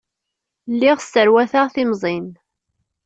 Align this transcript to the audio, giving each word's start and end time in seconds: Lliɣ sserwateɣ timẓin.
Lliɣ 0.71 0.97
sserwateɣ 1.01 1.65
timẓin. 1.75 2.27